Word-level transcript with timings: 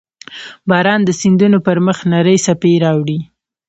•باران 0.69 1.01
د 1.05 1.09
سیندونو 1.21 1.57
پر 1.65 1.77
مخ 1.85 1.97
نرۍ 2.11 2.37
څپې 2.45 2.71
راوړي. 2.83 3.19